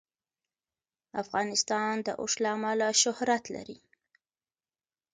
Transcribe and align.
افغانستان 1.23 1.93
د 2.05 2.07
اوښ 2.19 2.33
له 2.43 2.49
امله 2.55 2.87
شهرت 3.01 3.43
لري. 3.55 3.79